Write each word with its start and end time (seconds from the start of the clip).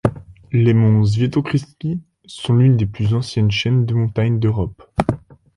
Les 0.51 0.73
monts 0.73 1.05
Świętokrzyskie 1.05 1.99
sont 2.25 2.55
l'une 2.55 2.75
des 2.75 2.87
plus 2.87 3.13
anciennes 3.13 3.51
chaînes 3.51 3.85
de 3.85 3.93
montagnes 3.93 4.39
d'Europe. 4.39 4.81